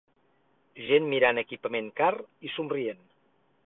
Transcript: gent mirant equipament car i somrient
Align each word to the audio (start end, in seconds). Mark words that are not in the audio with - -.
gent 0.85 1.11
mirant 1.13 1.43
equipament 1.43 1.93
car 2.03 2.11
i 2.49 2.55
somrient 2.59 3.09